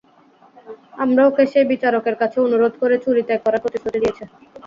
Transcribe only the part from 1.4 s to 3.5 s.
সে বিচারকের কাছে অনুরোধ করে চুরি ত্যাগ